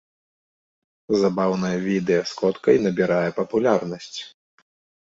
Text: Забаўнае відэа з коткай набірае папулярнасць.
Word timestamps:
Забаўнае 1.25 1.73
відэа 1.87 2.23
з 2.33 2.35
коткай 2.41 2.77
набірае 2.87 3.25
папулярнасць. 3.41 4.15